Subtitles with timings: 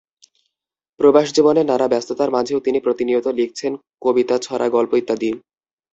[0.99, 3.71] প্রবাসজীবনের নানা ব্যস্ততার মাঝেও তিনি প্রতিনিয়ত লিখছেন
[4.01, 5.29] কবিতা ছড়া গল্প ইত্যাদি।